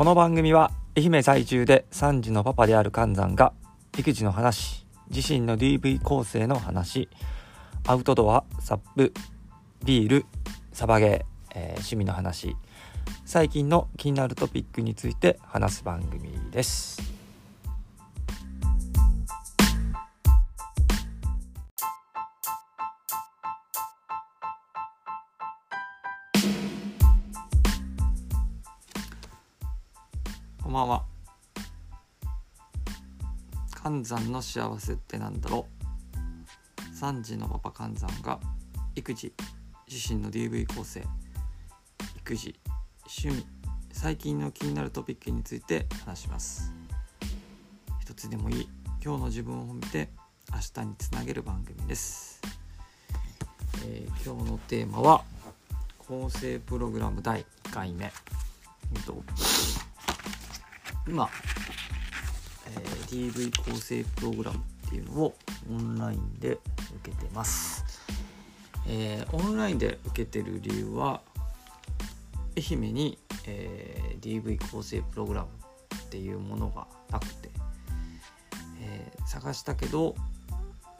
[0.00, 3.52] この番組は愛媛在住で3児のパパである寒山が
[3.98, 7.10] 育児の話自身の DV 構成の話
[7.86, 9.12] アウトドアサップ
[9.84, 10.24] ビール
[10.72, 11.08] サバゲー、
[11.54, 12.56] えー、趣味の話
[13.26, 17.19] 最近の気になるトピックについて話す番組です。
[30.70, 31.04] こんばんは。
[33.82, 35.66] 寒山の幸せってなんだろ
[36.14, 36.96] う。
[36.96, 38.38] 3児のパパ寒山が
[38.94, 39.32] 育児
[39.90, 41.02] 自身の DV 構成。
[42.18, 42.54] 育児
[43.20, 43.44] 趣味。
[43.90, 46.72] 最近の気になるトピックについて話します。
[48.00, 48.68] 一つでもいい。
[49.04, 50.08] 今日の自分を褒めて
[50.52, 52.40] 明日につなげる番組です、
[53.88, 55.24] えー、今日のテーマは
[55.98, 59.24] 構成プログラム第1回目、えっと、
[61.10, 61.28] 今、
[62.68, 65.34] えー、DV 構成プログラムっていうのを
[65.68, 66.52] オンラインで
[67.02, 67.84] 受けてます、
[68.86, 71.20] えー、オンラインで受けてる理由は
[72.56, 75.48] 愛媛に、えー、DV 構成プログラム
[75.96, 77.50] っていうものがなくて、
[78.80, 80.14] えー、探したけど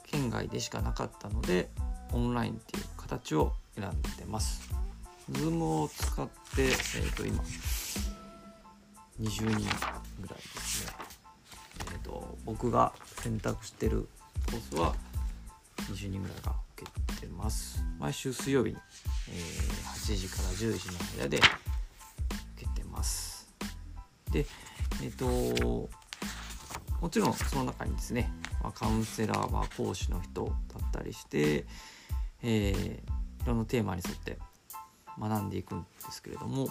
[0.06, 1.70] 県外でしかなかったので
[2.12, 4.68] オンラインっていう形を選んでます。
[5.30, 7.44] Zoom を使って、えー、と今
[9.20, 9.68] 20人
[12.50, 14.08] 僕が選択してる
[14.50, 14.92] コースは
[15.92, 16.84] 20人ぐらいが受
[17.14, 17.80] けてます。
[18.00, 18.76] 毎週水曜日に、
[19.28, 21.46] えー、8時から10時の間で受
[22.56, 23.48] けてます。
[24.32, 24.46] で
[25.00, 25.88] えっ、ー、と
[27.00, 28.32] もちろんその中にですね、
[28.64, 30.52] ま、カウンセラー、まあ、講師の人だ
[30.84, 31.66] ったりして、
[32.42, 33.00] えー、い
[33.46, 34.38] ろんなテーマに沿って
[35.20, 36.68] 学んでいくんですけれども、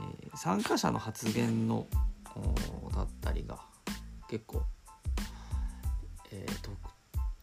[0.00, 1.86] えー、参加者の発言の
[2.92, 3.69] だったりが
[4.30, 4.62] 結構、
[6.30, 6.70] えー、と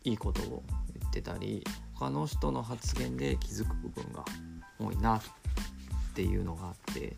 [0.06, 0.64] いいことを
[0.98, 1.62] 言ってたり
[1.96, 4.24] 他の人の発言で気づく部分が
[4.80, 5.22] 多いなっ
[6.16, 7.14] ていうのがあって、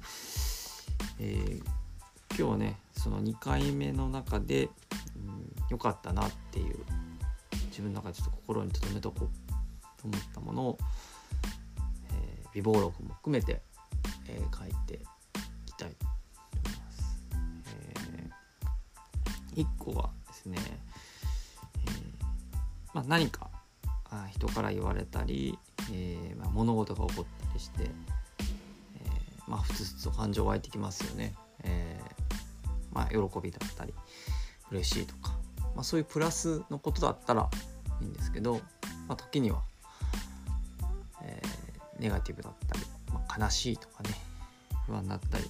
[1.19, 1.57] えー、
[2.29, 4.69] 今日はねその2回目の中で
[5.69, 6.75] 良、うん、かったなっていう
[7.67, 10.77] 自分の中でちょっと心に留めとこうと思ったものを、
[12.11, 13.61] えー、備忘録も含めて、
[14.27, 14.99] えー、書いてい
[15.67, 16.08] きたいと
[19.63, 22.09] 1個はですねえ
[22.93, 23.49] まあ、何か
[24.31, 25.57] 人から言われたり、
[25.91, 31.35] えーまあ、物事が起こったりして、えー、まあふつふつと感情湧いてきますよね。
[31.63, 31.99] え、
[32.91, 33.93] まあ、喜びだったり
[34.71, 35.37] 嬉しいとか、
[35.75, 37.49] まあ、そういうプラスのことだったら
[38.01, 38.55] いいんですけど、
[39.07, 39.61] まあ、時には、
[41.21, 41.41] え、
[41.99, 44.09] ネガティブだったり、まあ、悲しいとかね
[44.87, 45.45] 不安だったり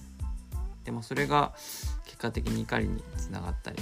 [0.84, 1.54] でもそれが
[2.04, 3.78] 結果的に怒りにつながったり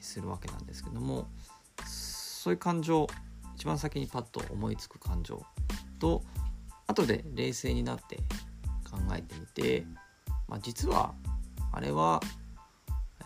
[0.00, 1.28] するわけなんですけども
[1.86, 3.06] そういう感情
[3.56, 5.44] 一番先にパッと思いつく感情
[5.98, 6.22] と
[6.86, 8.16] 後で冷静になって
[8.90, 9.86] 考えてみて、
[10.48, 11.14] まあ、実は
[11.72, 12.20] あれは、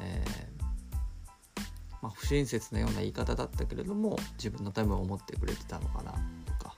[0.00, 1.62] えー、
[2.02, 6.12] まあ、不親切なような言い方だったけれども自分のためを思ってくれてたのかな
[6.58, 6.74] とか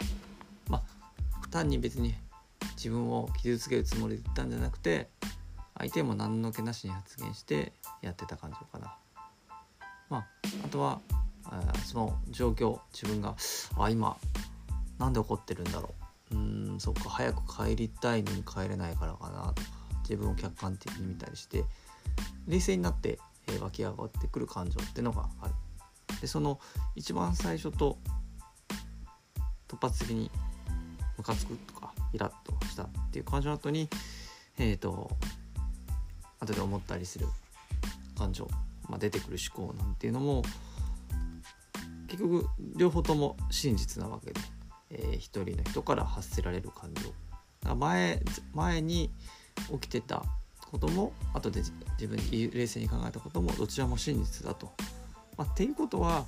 [0.69, 0.97] まあ
[1.57, 2.15] 単に別に
[2.77, 5.09] 自分を傷つけるつもりで言ったんじゃなくて
[5.79, 8.95] 相手も何の気なしに発言してやってた感情かな。
[10.09, 10.27] まあ、
[10.65, 11.01] あとは
[11.85, 13.37] その状況自分が
[13.79, 14.17] あ今
[14.99, 15.95] なんで怒ってるんだろ
[16.33, 19.69] ううんそっか早く帰りたいのに帰れないからかなとか
[20.03, 21.65] 自分を客観的に見たりして
[22.47, 23.19] 冷静になって、
[23.49, 25.55] えー、湧き上がってくる感情っていうのがある。
[26.21, 26.61] でその
[26.95, 27.99] 一番最初と
[29.69, 30.31] 突発的に
[31.19, 33.89] ムカつくとかイラッとしたっていう感情の後に
[34.59, 35.11] えっ、ー、と
[36.41, 37.27] 後で思ったりする
[38.17, 38.49] 感情、
[38.89, 40.43] まあ、出てくる思考なんていうのも
[42.09, 44.41] 結局両方とも真実なわけで、
[44.91, 48.23] えー、一人の人から発せられる感情前
[48.55, 49.11] 前に
[49.73, 50.23] 起きてた
[50.71, 51.63] ことも後で
[51.99, 54.73] 自分に冷静に考えたこともどちらも真実だと。
[55.37, 56.25] まあ、っていうことは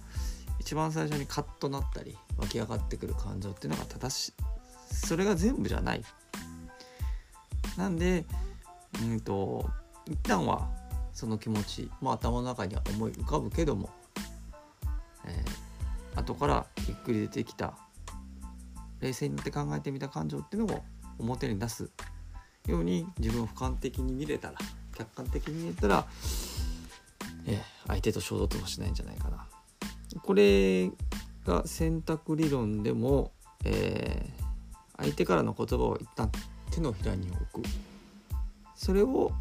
[0.58, 4.34] 一番最初にカッとなったり湧き上がってくる感情っていうのが正しい
[4.90, 6.02] それが全部じゃない。
[7.76, 8.24] なんで
[9.02, 9.68] うんと
[10.06, 10.68] 一旦は
[11.18, 13.90] その気持ちも頭の中には思い浮かぶけども
[15.24, 15.44] え
[16.14, 17.76] 後からゆっくり出てきた
[19.00, 20.84] 冷静になって考えてみた感情っていうのを
[21.18, 21.90] 表に出す
[22.68, 24.58] ように自分を俯瞰的に見れたら
[24.96, 26.06] 客観的に見れたら、
[27.46, 29.44] えー、相手と衝突もしないんじゃないかな。
[30.22, 30.88] これ
[31.44, 33.32] が選択理論でも、
[33.64, 36.30] えー、相手からの言葉を一旦
[36.70, 37.68] 手のひらに置く
[38.76, 39.32] それを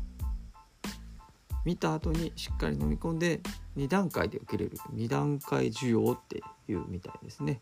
[1.67, 3.41] 見た後にしっかり飲み込んで
[3.75, 4.77] 2段階で受けれる。
[4.95, 7.59] 2段階需要っていうみたいですね。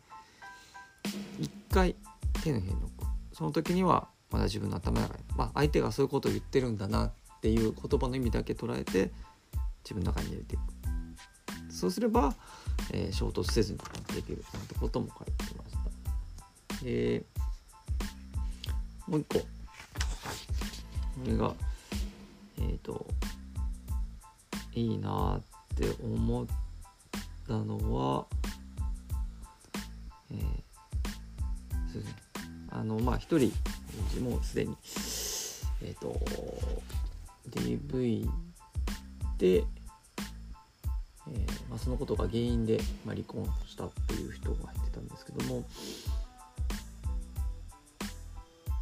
[1.42, 1.96] 1回
[2.44, 7.12] 手のひらに置くその時にはまだ自分の頭の中に、まあ、相手がそういうことを言ってるんだなっ
[7.42, 9.12] ていう言葉の意味だけ捉えて
[9.84, 10.62] 自分の中に入れていく。
[11.74, 12.36] そうすれば、
[12.94, 13.80] えー、衝突せずに
[14.14, 15.80] できるなんてことも書いてました。
[16.86, 19.40] えー、もう一個。
[19.40, 19.48] こ
[21.26, 21.56] れが
[22.60, 23.08] えっ、ー、と
[24.76, 26.48] いいなって思っ
[27.48, 28.26] たのは、
[30.32, 30.38] えー、
[31.92, 32.16] そうですね
[32.70, 33.52] あのまあ一人
[34.18, 34.76] うもうすでに
[35.82, 36.20] えっ、ー、と
[37.50, 38.30] DV
[39.38, 39.64] で、えー
[41.70, 45.64] まあ、そのことが原因で、まあ、離婚したっていう人が入ってたんですけども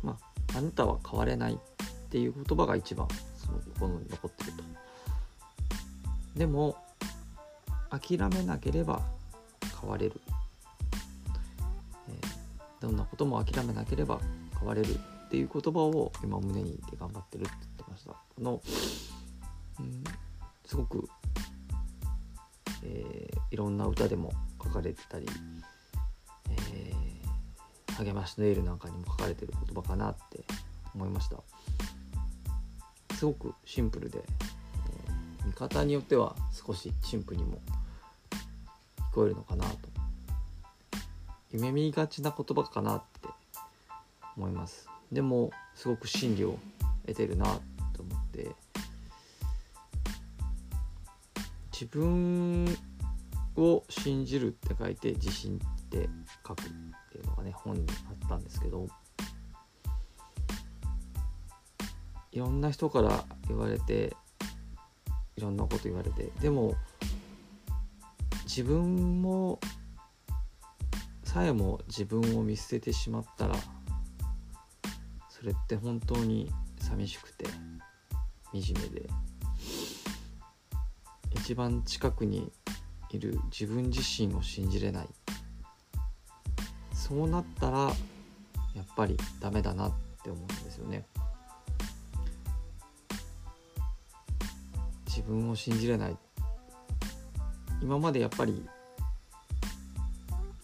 [0.01, 0.17] ま
[0.53, 1.57] ああなたは変われないっ
[2.09, 3.07] ていう言葉が一番
[3.37, 4.72] その心に残ってると。
[6.35, 6.75] でも
[7.89, 9.01] 諦めなければ
[9.79, 10.19] 変われる、
[12.09, 14.19] えー、どんなことも諦めなければ
[14.57, 18.11] 変われるっていう言葉を今胸にで頑張ってるって言ってました。
[18.11, 18.61] この、
[19.79, 20.03] うん、
[20.65, 21.07] すごく、
[22.83, 24.31] えー、いろんな歌でも
[24.63, 25.27] 書かれてたり、
[26.49, 30.43] えー、励ましのエールなんかにも書かれてる言葉かなって
[30.95, 31.37] 思いました。
[33.15, 34.23] すごくシンプルで、
[35.45, 37.59] 見方によっては少しシンプルにも
[39.11, 39.77] 聞こえるのかなと。
[41.51, 43.29] 夢見がちな言葉かなって
[44.35, 44.89] 思います。
[45.11, 46.57] でもすごく真理を
[47.05, 47.45] 得てるな
[47.93, 48.51] と思って。
[51.71, 52.65] 自分
[53.57, 56.09] を信じるって書いて自信って
[56.47, 56.65] 書くっ
[57.11, 58.87] ていうのがね本にあったんですけど。
[62.33, 64.15] いろんな人から言われて
[65.35, 66.31] いろんなこと言われて。
[66.39, 66.75] でも
[68.43, 69.59] 自分も
[71.23, 73.55] さえも自分を見捨ててしまったら
[75.29, 77.45] それって本当に寂しくて
[78.53, 79.09] 惨めで。
[81.31, 82.51] 一番近くに
[83.09, 85.09] いる自分自身を信じれない。
[86.93, 87.79] そうなったら
[88.73, 89.91] やっぱりダメだなっ
[90.23, 91.05] て思うんですよね。
[95.23, 96.17] 分を信じれない
[97.81, 98.65] 今までやっぱり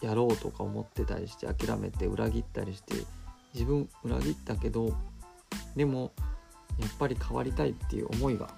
[0.00, 2.94] やろうとか思ってたりして諦めて裏切ったりして
[3.52, 4.94] 自分裏切ったけど
[5.76, 6.12] でも
[6.78, 8.48] やっぱり変わりたいっていう思いが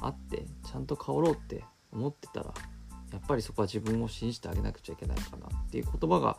[0.00, 2.52] あってちゃんと変わろうって思ってたら
[3.12, 6.38] やっぱりそこは自分を信じてあげなくちゃいけないかなっていう言葉が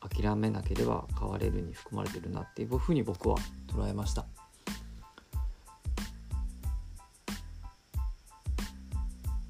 [0.00, 3.36] 諦めなければ変われるに含まれてるなっていうふうに僕は
[3.68, 4.26] 捉えました。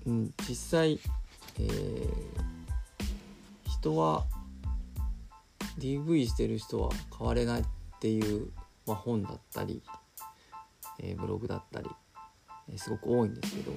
[0.07, 1.01] うん、実際、
[1.59, 2.11] えー、
[3.67, 4.25] 人は
[5.79, 7.65] DV してる人は変われないっ
[8.01, 8.51] ていう、
[8.87, 9.83] まあ、本だったり、
[11.01, 11.89] えー、ブログだったり、
[12.69, 13.73] えー、すごく多いんですけど、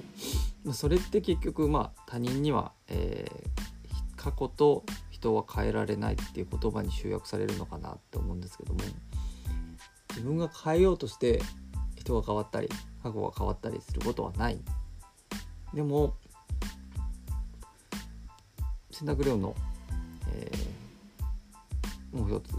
[0.65, 8.81] まあ、それって結局まあ他人には、えー、過去と人は変えられないっていう言葉に集約されるのかなって思うんですけども
[10.09, 11.41] 自分が変えようとして
[11.95, 12.69] 人が変わったり
[13.01, 14.59] 過去が変わったりすることはない。
[15.73, 16.15] でも
[18.91, 19.55] 選択量の、
[20.33, 22.53] えー、もう一つ。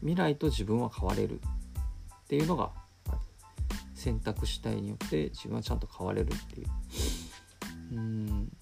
[0.00, 1.40] 未来と自分は変われるっ
[2.28, 2.70] ていうのが
[3.94, 6.66] 選択主体によって自分はちゃんと変われるっていう。
[7.94, 8.52] うん。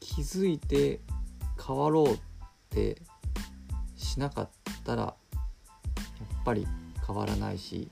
[0.00, 1.00] 気づいて
[1.64, 2.18] 変わろうっ
[2.70, 3.00] て
[3.96, 4.50] しなかっ
[4.84, 6.66] たらやっぱり
[7.06, 7.90] 変わらないし、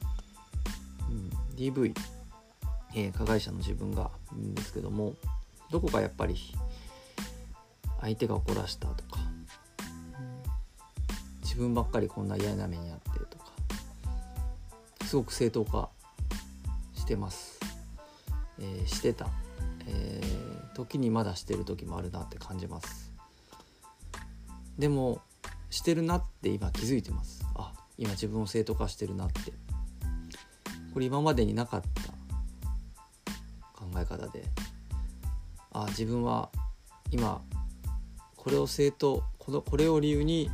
[1.11, 1.95] うん、DV、
[2.95, 5.15] えー、加害者の自分がいるんですけども
[5.71, 6.37] どこかやっぱり
[8.01, 9.21] 相手が怒らしたとか、
[11.43, 13.47] 自分ばっかりこんな嫌な目にあってとか
[15.05, 15.89] すごく正当化
[16.95, 17.59] してます、
[18.59, 19.29] えー、してた、
[19.87, 23.13] えー、時にまだしてる時もあるなって感じます。
[24.79, 25.21] でも
[25.71, 27.45] してるなって今気づいてます。
[27.57, 29.53] あ今自分を正当化してるなって。
[30.95, 32.18] これ今までになかった
[34.01, 34.45] え方で。
[35.71, 36.51] あ自分は
[37.11, 37.43] 今
[38.37, 40.51] これを正当このこれを理由に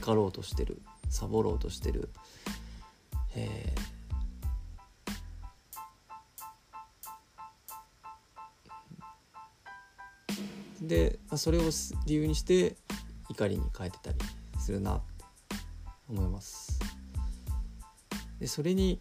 [0.00, 0.82] 怒ろうとしてる。
[1.14, 2.10] サボろうとしてる、
[3.36, 11.70] えー、でそれを
[12.04, 12.74] 理由にして
[13.30, 14.18] 怒りに変えてたり
[14.58, 15.24] するなって
[16.08, 16.80] 思います。
[18.40, 19.00] でそれに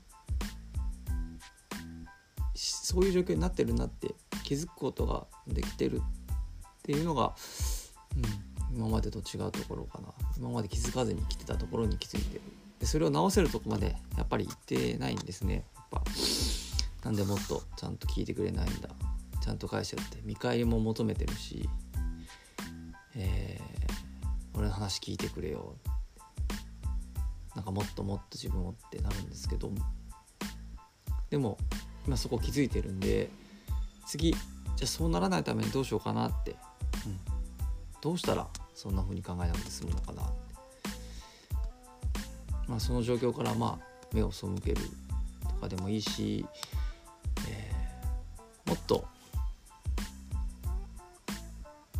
[2.83, 4.13] そういう状況になってるなって
[4.43, 6.01] 気づくことができてるっ
[6.83, 7.33] ていうのが、
[8.17, 10.09] うん、今までと違うところかな。
[10.37, 12.41] 今まで気づかずに来てたところに気づいてる
[12.79, 15.63] でそれを直せるとこまでやっぱり行ってないんですね。
[15.75, 16.03] やっぱ
[17.05, 18.89] なんでもっとちゃんと聞いてくれないんだ。
[19.41, 21.69] ちゃんと返してって見返りも求めてるし、
[23.15, 25.77] えー、俺の話聞いてくれよ。
[27.55, 29.71] なんかもっともっと自分をってなるんですけど。
[31.29, 31.57] でも
[32.07, 33.29] 今そこ気づいてるんで
[34.05, 34.39] 次じゃ
[34.83, 37.19] あそうならないためにどうしようかなって、うん、
[38.01, 40.31] どうしたらそんな風に考えなくて済むのかなって、
[42.67, 44.81] まあ、その状況からまあ目を背ける
[45.43, 46.45] とかでもいいし、
[47.48, 49.05] えー、もっと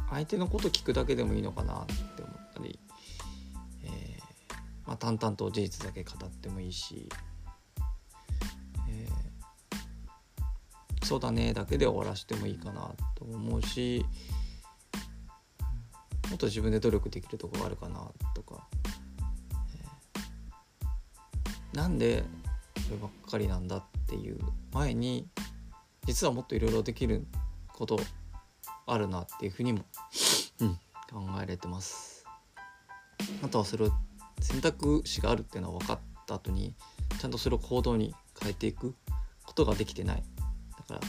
[0.10, 2.79] 相手のこと聞くだけでもいいのかなって思ったり、
[3.83, 4.53] えー、
[4.86, 7.10] まあ、淡々と事実だけ語ってもいいし、
[11.03, 14.05] そうだねだけで終わらせてもいいかなと思うし
[16.29, 18.67] もっと自分で努力できるとこがあるかなとか、
[20.13, 22.24] えー、なんで
[22.86, 24.39] そればっかりなんだっていう
[24.72, 25.27] 前に
[26.05, 27.25] 実はもっといろいろできる
[27.67, 28.00] こと
[28.86, 29.86] あるなっていうふうにも、
[30.60, 32.25] うん、考えれてます。
[33.41, 33.91] あとはそれを
[34.41, 36.75] 選択肢があるっていうのは分かった後に
[37.19, 38.95] ちゃんとそれを行動に変えていく
[39.45, 40.24] ことができてない。
[40.38, 40.42] だ
[40.93, 41.07] から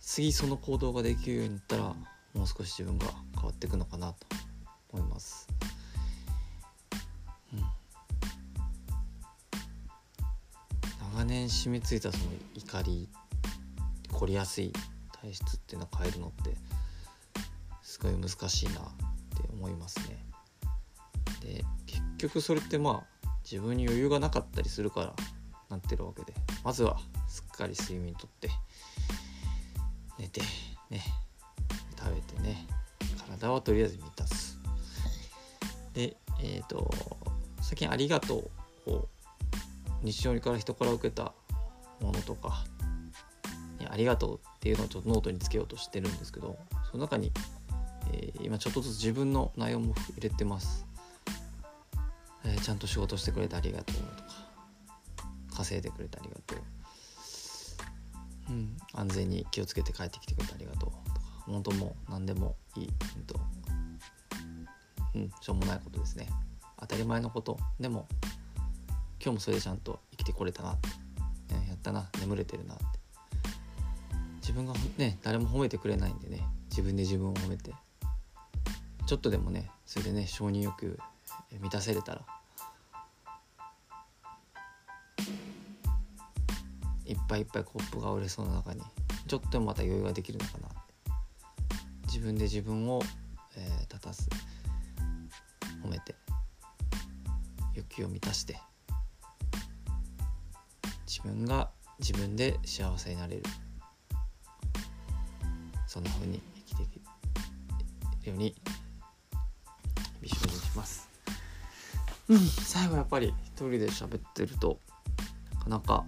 [0.00, 4.26] 次その行動ができるようになったらもう少し自分が変わっていくのかなと
[4.92, 5.48] 思います、
[7.52, 7.60] うん、
[11.16, 13.08] 長年染みついたその怒り
[14.12, 14.72] 凝りやすい
[15.20, 16.56] 体質っていうのを変えるのって
[17.82, 20.24] すごい難しいなって思いますね。
[21.40, 25.14] で結局それってまあ自分に余裕がなかったりするから
[25.70, 28.50] なってるわけでまずはすっかり睡眠とって
[30.20, 30.42] 寝て
[30.90, 31.02] ね。
[31.98, 32.66] 食べてね。
[33.26, 34.58] 体はとりあえず満たす。
[35.94, 36.90] でえっ、ー、と
[37.60, 38.50] 最近「ありがと
[38.86, 39.08] う」を
[40.02, 41.32] 日常から人から受けた
[42.00, 42.64] ものとか
[43.88, 46.58] ありがとうっていうのをちょっとノートにつけようとしてるんですけど
[46.90, 47.32] その中に
[48.12, 50.86] えー、今ちょっとずつ自分の内容も入れてます、
[52.44, 54.28] えー、ちゃんと仕事してくれてありがとうとか
[55.54, 56.58] 稼いでくれてありがとう、
[58.92, 60.90] 安全に気をつけて帰ってきてくれてありがとう。
[60.90, 63.22] とか本当もう何でもいい、うん。
[63.24, 63.40] と
[65.14, 66.28] うん、しょうもないことですね。
[66.78, 68.06] 当たり前のことでも
[69.22, 70.78] 今日もそれでちゃんと生きてこれたなっ
[71.48, 72.08] て、ね、やったな。
[72.20, 72.84] 眠れてるなって。
[74.40, 76.46] 自分がね誰も褒めてくれないんでね。
[76.70, 77.72] 自分で自分を褒めて。
[79.06, 80.98] ちょっとでもねそれでね承認欲
[81.60, 82.24] 満たせれたら
[87.10, 88.82] いっぱいいっぱいコップが売れそうな中に
[89.26, 90.68] ちょっとまた余裕ができるのかな。
[92.06, 93.02] 自分で自分を、
[93.56, 94.28] えー、立たす。
[95.84, 96.14] 褒めて。
[97.74, 98.60] 欲求を満たして。
[101.06, 103.42] 自分が自分で幸せになれる。
[105.86, 106.86] そんな風に生きてい
[108.22, 108.54] けるように
[110.26, 111.08] します。
[112.28, 114.78] うん最後やっぱり一人で喋ってると
[115.54, 116.04] なかなか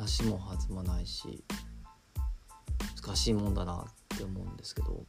[0.00, 1.44] 話も弾まないし
[3.04, 5.04] 難しいもんだなって思うんですけど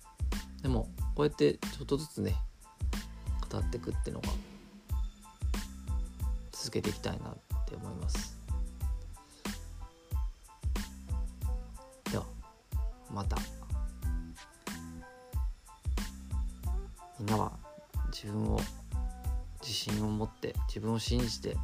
[0.62, 2.36] でもこうやってちょっとずつね
[3.50, 4.28] 語っていくっていうのが
[6.52, 8.38] 続けていきたいなって思います。
[12.12, 12.26] では
[13.10, 13.38] また。
[17.18, 17.52] みんなは
[18.12, 18.60] 自分を
[19.62, 21.58] 自信を持って自分を信じて、えー、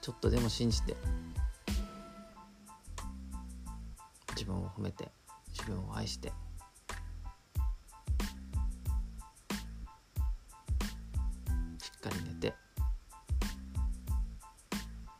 [0.00, 0.96] ちょっとでも信じて
[4.78, 5.10] 褒めて
[5.48, 6.28] 自分を愛して。
[11.78, 12.54] しっかり寝て。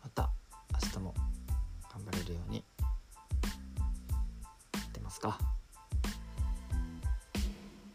[0.05, 0.31] また
[0.85, 1.15] 明日も
[1.93, 2.65] 頑張れるように。
[4.75, 5.37] やってますか。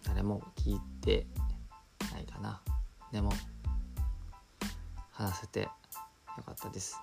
[0.03, 1.25] 誰も聞いて
[2.12, 2.62] ないかな。
[3.13, 3.32] でも
[5.12, 5.70] 話せてよ
[6.46, 7.00] かったです。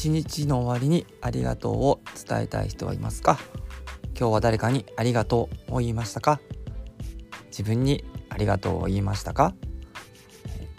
[0.00, 3.38] 一日の終わりにありがとうを伝えたい人はいますか？
[4.18, 6.40] 今日は誰かにありがとうを言いましたか？
[7.48, 9.52] 自分にありがとうを言いましたか？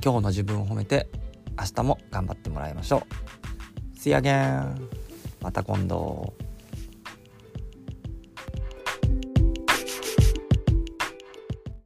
[0.03, 1.07] 今日の自分を褒めて
[1.55, 3.03] 明日も頑張ってもらいましょ
[3.93, 3.95] う。
[3.95, 4.89] See you again!
[5.39, 6.33] また今度。